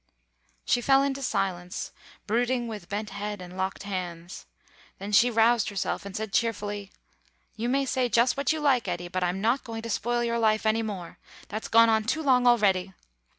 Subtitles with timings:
[0.65, 1.91] She fell into silence,
[2.25, 4.47] brooding with bent head and locked hands.
[4.97, 6.91] Then she roused herself, and said cheerfully,
[7.55, 10.39] "You may say just what you like, Eddy, but I'm not going to spoil your
[10.39, 11.19] life any more.
[11.49, 12.93] That's gone on too long already.